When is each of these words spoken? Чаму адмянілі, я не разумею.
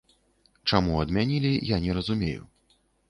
Чаму 0.71 0.95
адмянілі, 1.03 1.51
я 1.75 1.79
не 1.85 1.91
разумею. 1.99 2.43